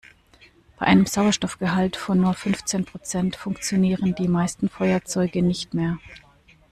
Bei 0.79 0.87
einem 0.87 1.05
Sauerstoffgehalt 1.05 1.95
von 1.95 2.19
nur 2.21 2.33
fünfzehn 2.33 2.85
Prozent 2.85 3.35
funktionieren 3.35 4.15
die 4.15 4.27
meisten 4.27 4.67
Feuerzeuge 4.67 5.43
nicht 5.43 5.75
mehr. 5.75 5.99